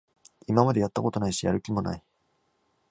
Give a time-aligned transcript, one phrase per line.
[0.47, 2.03] 今までやったことないし、やる気もない